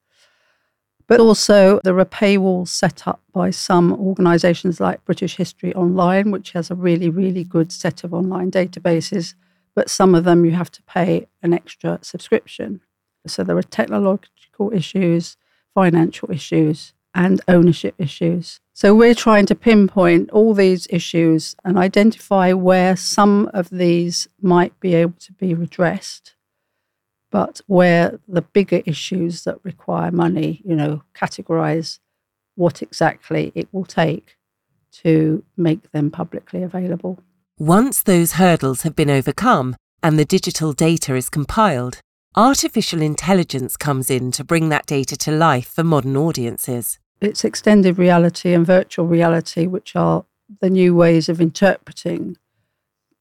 But 1.07 1.19
also, 1.19 1.80
there 1.83 1.99
are 1.99 2.04
paywalls 2.04 2.69
set 2.69 3.09
up 3.09 3.21
by 3.33 3.50
some 3.50 3.92
organizations 3.92 4.78
like 4.78 5.04
British 5.04 5.37
History 5.37 5.75
Online, 5.75 6.30
which 6.30 6.52
has 6.52 6.71
a 6.71 6.76
really, 6.76 7.11
really 7.11 7.42
good 7.42 7.73
set 7.73 8.04
of 8.04 8.14
online 8.14 8.52
databases. 8.52 9.35
But 9.75 9.90
some 9.90 10.14
of 10.14 10.23
them 10.23 10.45
you 10.45 10.52
have 10.52 10.71
to 10.71 10.83
pay 10.85 11.26
an 11.42 11.52
extra 11.52 11.99
subscription. 12.02 12.80
So 13.26 13.42
there 13.42 13.57
are 13.57 13.62
technological 13.62 14.73
issues, 14.73 15.37
financial 15.75 16.30
issues, 16.30 16.92
and 17.14 17.40
ownership 17.49 17.95
issues. 17.99 18.61
So 18.73 18.95
we're 18.95 19.14
trying 19.14 19.47
to 19.47 19.55
pinpoint 19.55 20.31
all 20.31 20.55
these 20.55 20.87
issues 20.90 21.55
and 21.64 21.76
identify 21.76 22.52
where 22.52 22.97
some 22.97 23.50
of 23.52 23.69
these 23.71 24.29
might 24.40 24.79
be 24.81 24.95
able 24.95 25.19
to 25.21 25.33
be 25.33 25.55
redressed, 25.55 26.35
but 27.31 27.61
where 27.67 28.21
the 28.26 28.43
bigger 28.43 28.83
issues 28.87 29.45
that 29.45 29.59
require 29.64 30.11
money, 30.11 30.62
you 30.64 30.75
know, 30.75 31.02
categorize 31.14 31.99
what 32.55 32.83
exactly 32.83 33.52
it 33.55 33.69
will 33.73 33.85
take 33.85 34.37
to 34.93 35.45
make 35.57 35.93
them 35.93 36.11
publicly 36.11 36.62
available. 36.62 37.19
Once 37.59 38.02
those 38.02 38.33
hurdles 38.33 38.83
have 38.83 38.97
been 38.97 39.11
overcome 39.11 39.76
and 40.02 40.19
the 40.19 40.25
digital 40.25 40.73
data 40.73 41.14
is 41.14 41.29
compiled, 41.29 42.00
artificial 42.37 43.03
intelligence 43.03 43.77
comes 43.77 44.11
in 44.11 44.31
to 44.33 44.45
bring 44.45 44.69
that 44.69 44.87
data 44.87 45.17
to 45.17 45.33
life 45.33 45.69
for 45.69 45.85
modern 45.85 46.17
audiences. 46.17 46.99
It's 47.21 47.45
extended 47.45 47.99
reality 47.99 48.55
and 48.55 48.67
virtual 48.67 49.07
reality, 49.07 49.67
which 49.67 49.97
are 49.97 50.25
the 50.61 50.71
new 50.71 50.95
ways 50.95 51.29
of 51.29 51.41
interpreting 51.41 52.37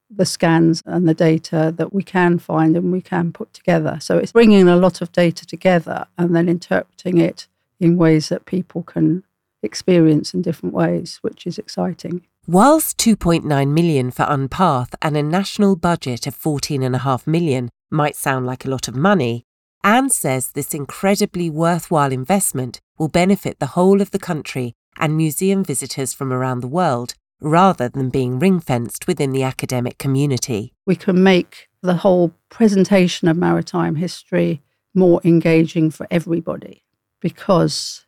the 0.10 0.26
scans 0.26 0.82
and 0.86 1.08
the 1.08 1.14
data 1.14 1.74
that 1.76 1.94
we 1.94 2.02
can 2.02 2.40
find 2.40 2.76
and 2.76 2.92
we 2.92 3.02
can 3.02 3.32
put 3.32 3.54
together. 3.54 4.00
So 4.02 4.18
it's 4.18 4.32
bringing 4.32 4.68
a 4.68 4.76
lot 4.76 5.02
of 5.02 5.12
data 5.12 5.46
together 5.46 6.08
and 6.18 6.36
then 6.36 6.50
interpreting 6.50 7.20
it 7.20 7.48
in 7.80 7.98
ways 7.98 8.30
that 8.30 8.46
people 8.46 8.84
can 8.84 9.24
experience 9.62 10.34
in 10.34 10.42
different 10.42 10.74
ways, 10.74 11.20
which 11.22 11.46
is 11.46 11.58
exciting. 11.58 12.26
Whilst 12.48 12.98
2.9 12.98 13.44
million 13.72 14.10
for 14.10 14.26
Unpath 14.28 14.96
and 15.02 15.16
a 15.16 15.22
national 15.22 15.76
budget 15.76 16.26
of 16.26 16.36
14.5 16.36 17.28
million 17.28 17.70
might 17.92 18.16
sound 18.16 18.46
like 18.46 18.66
a 18.66 18.70
lot 18.70 18.88
of 18.88 18.96
money, 18.96 19.46
Ann 19.84 20.10
says 20.10 20.52
this 20.52 20.74
incredibly 20.74 21.50
worthwhile 21.50 22.12
investment 22.12 22.82
will 22.98 23.08
benefit 23.08 23.60
the 23.60 23.74
whole 23.78 24.02
of 24.02 24.12
the 24.12 24.20
country 24.20 24.74
and 24.98 25.16
museum 25.16 25.64
visitors 25.64 26.14
from 26.14 26.34
around 26.34 26.60
the 26.60 26.68
world 26.68 27.14
rather 27.42 27.88
than 27.88 28.10
being 28.10 28.38
ring 28.38 28.60
fenced 28.60 29.08
within 29.08 29.32
the 29.32 29.44
academic 29.44 29.98
community. 29.98 30.74
We 30.86 30.96
can 30.96 31.24
make 31.24 31.70
the 31.82 31.96
whole 31.96 32.34
presentation 32.50 33.30
of 33.30 33.38
maritime 33.38 33.96
history 33.96 34.62
more 34.94 35.22
engaging 35.24 35.92
for 35.92 36.08
everybody 36.12 36.84
because 37.22 38.06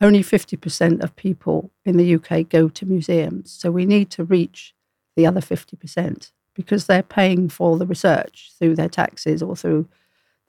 only 0.00 0.22
50% 0.22 1.02
of 1.02 1.16
people 1.16 1.70
in 1.84 1.96
the 1.96 2.14
UK 2.16 2.48
go 2.48 2.68
to 2.68 2.86
museums. 2.86 3.52
So 3.52 3.70
we 3.70 3.86
need 3.86 4.10
to 4.10 4.24
reach 4.24 4.74
the 5.14 5.26
other 5.26 5.40
50% 5.40 6.32
because 6.56 6.86
they're 6.86 7.02
paying 7.02 7.48
for 7.48 7.76
the 7.76 7.86
research 7.86 8.50
through 8.58 8.74
their 8.74 8.88
taxes 8.88 9.42
or 9.42 9.54
through 9.54 9.86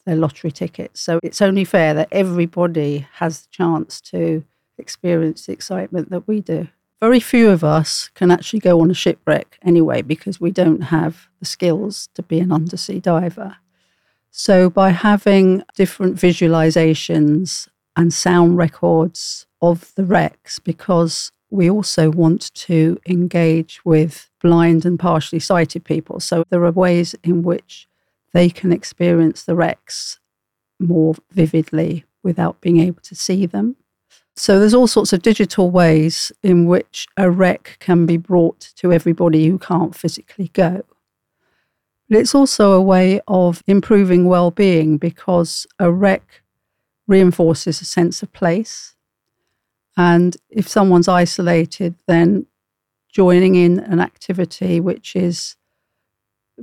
their 0.06 0.16
lottery 0.16 0.52
tickets. 0.52 1.02
So 1.02 1.20
it's 1.22 1.42
only 1.42 1.66
fair 1.66 1.94
that 1.94 2.08
everybody 2.12 3.08
has 3.16 3.42
the 3.42 3.50
chance 3.52 4.02
to 4.02 4.44
experience 4.78 5.46
the 5.46 5.54
excitement 5.54 6.10
that 6.10 6.28
we 6.28 6.42
do. 6.42 6.70
Very 7.00 7.20
few 7.20 7.50
of 7.50 7.64
us 7.64 8.10
can 8.16 8.32
actually 8.32 8.60
go 8.60 8.82
on 8.82 8.90
a 8.90 8.96
shipwreck 8.96 9.60
anyway 9.62 10.02
because 10.02 10.42
we 10.42 10.50
don't 10.50 10.86
have 10.86 11.28
the 11.40 11.46
skills 11.46 12.10
to 12.16 12.24
be 12.24 12.40
an 12.40 12.52
undersea 12.52 13.00
diver. 13.00 13.58
So, 14.32 14.70
by 14.70 14.92
having 14.92 15.64
different 15.76 16.16
visualizations 16.16 17.68
and 17.96 18.14
sound 18.14 18.58
records 18.58 19.46
of 19.62 19.94
the 19.96 20.06
wrecks 20.06 20.60
because 20.60 21.32
we 21.50 21.70
also 21.70 22.10
want 22.10 22.54
to 22.54 23.00
engage 23.08 23.84
with 23.86 24.27
blind 24.42 24.86
and 24.86 25.00
partially 25.00 25.40
sighted 25.40 25.84
people. 25.84 26.20
So 26.20 26.44
there 26.50 26.64
are 26.64 26.72
ways 26.72 27.16
in 27.24 27.44
which 27.44 27.88
they 28.34 28.50
can 28.50 28.72
experience 28.72 29.44
the 29.44 29.56
wrecks 29.56 30.20
more 30.80 31.16
vividly 31.32 32.06
without 32.24 32.62
being 32.62 32.80
able 32.80 33.02
to 33.02 33.16
see 33.16 33.46
them. 33.46 33.76
So 34.36 34.60
there's 34.60 34.74
all 34.74 34.88
sorts 34.88 35.14
of 35.14 35.24
digital 35.24 35.72
ways 35.72 36.32
in 36.44 36.66
which 36.66 37.08
a 37.18 37.32
wreck 37.32 37.78
can 37.80 38.06
be 38.06 38.18
brought 38.18 38.72
to 38.76 38.94
everybody 38.94 39.48
who 39.48 39.58
can't 39.58 39.96
physically 39.96 40.50
go. 40.50 40.84
But 42.08 42.20
it's 42.20 42.36
also 42.36 42.74
a 42.74 42.82
way 42.82 43.20
of 43.28 43.64
improving 43.66 44.26
well-being 44.26 44.98
because 44.98 45.66
a 45.80 45.92
wreck 45.92 46.44
reinforces 47.08 47.82
a 47.82 47.86
sense 47.86 48.22
of 48.22 48.32
place. 48.32 48.94
And 49.98 50.38
if 50.50 50.68
someone's 50.68 51.08
isolated, 51.08 51.96
then 52.06 52.46
joining 53.18 53.56
in 53.56 53.80
an 53.80 54.00
activity 54.00 54.80
which 54.80 55.16
is 55.16 55.56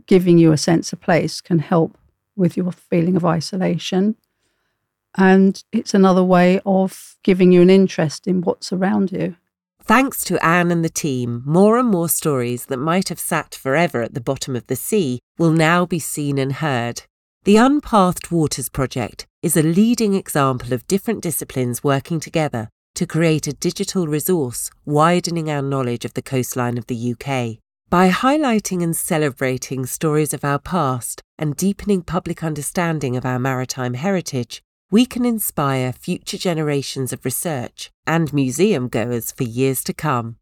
giving 0.07 0.39
you 0.39 0.53
a 0.53 0.57
sense 0.57 0.93
of 0.93 1.01
place 1.01 1.41
can 1.41 1.59
help 1.59 1.99
with 2.37 2.57
your 2.57 2.71
feeling 2.71 3.17
of 3.17 3.25
isolation. 3.25 4.15
And 5.17 5.61
it's 5.73 5.95
another 5.95 6.23
way 6.23 6.61
of 6.65 7.17
giving 7.25 7.51
you 7.51 7.61
an 7.61 7.71
interest 7.71 8.29
in 8.29 8.41
what's 8.43 8.73
around 8.73 9.11
you. 9.11 9.35
Thanks 9.83 10.23
to 10.27 10.39
Ann 10.47 10.71
and 10.71 10.85
the 10.85 10.89
team, 10.89 11.43
more 11.45 11.77
and 11.77 11.89
more 11.89 12.09
stories 12.09 12.67
that 12.67 12.77
might 12.77 13.09
have 13.09 13.19
sat 13.19 13.57
forever 13.57 14.01
at 14.03 14.15
the 14.15 14.21
bottom 14.21 14.55
of 14.55 14.69
the 14.69 14.77
sea 14.77 15.19
will 15.37 15.51
now 15.51 15.85
be 15.85 15.99
seen 15.99 16.39
and 16.39 16.53
heard. 16.53 17.03
The 17.43 17.57
Unpathed 17.57 18.31
Waters 18.31 18.69
Project 18.69 19.27
is 19.43 19.57
a 19.57 19.63
leading 19.63 20.15
example 20.15 20.73
of 20.73 20.87
different 20.87 21.21
disciplines 21.21 21.83
working 21.83 22.21
together 22.21 22.71
to 22.95 23.07
create 23.07 23.47
a 23.47 23.53
digital 23.53 24.07
resource 24.07 24.71
widening 24.85 25.51
our 25.51 25.63
knowledge 25.63 26.05
of 26.05 26.15
the 26.15 26.23
coastline 26.23 26.79
of 26.79 26.87
the 26.87 27.13
UK. 27.13 27.59
By 27.91 28.11
highlighting 28.11 28.83
and 28.83 28.97
celebrating 28.97 29.87
stories 29.87 30.35
of 30.35 30.45
our 30.45 30.59
past 30.59 31.23
and 31.39 31.57
deepening 31.57 32.03
public 32.03 32.43
understanding 32.43 33.17
of 33.17 33.25
our 33.25 33.39
maritime 33.39 33.95
heritage, 33.95 34.63
we 34.91 35.07
can 35.07 35.25
inspire 35.25 35.93
future 35.93 36.39
generations 36.39 37.13
of 37.13 37.25
research 37.25 37.91
and 38.07 38.33
museum 38.33 38.89
goers 38.89 39.33
for 39.33 39.45
years 39.45 39.83
to 39.85 39.93
come. 39.93 40.37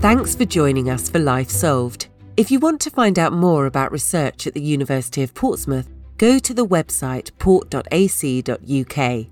Thanks 0.00 0.34
for 0.34 0.44
joining 0.44 0.88
us 0.88 1.10
for 1.10 1.18
Life 1.18 1.50
Solved. 1.50 2.06
If 2.36 2.50
you 2.50 2.58
want 2.58 2.80
to 2.82 2.90
find 2.90 3.18
out 3.18 3.32
more 3.32 3.66
about 3.66 3.92
research 3.92 4.46
at 4.46 4.54
the 4.54 4.62
University 4.62 5.22
of 5.22 5.34
Portsmouth, 5.34 5.90
go 6.16 6.38
to 6.38 6.54
the 6.54 6.66
website 6.66 7.30
port.ac.uk. 7.38 9.26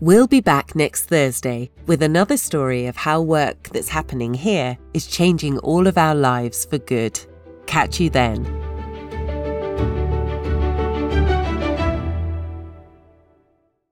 We'll 0.00 0.26
be 0.26 0.40
back 0.40 0.74
next 0.74 1.04
Thursday 1.04 1.70
with 1.86 2.02
another 2.02 2.36
story 2.36 2.86
of 2.86 2.96
how 2.96 3.22
work 3.22 3.68
that's 3.70 3.88
happening 3.88 4.34
here 4.34 4.76
is 4.92 5.06
changing 5.06 5.58
all 5.58 5.86
of 5.86 5.96
our 5.96 6.14
lives 6.14 6.64
for 6.64 6.78
good. 6.78 7.18
Catch 7.66 8.00
you 8.00 8.10
then. 8.10 8.63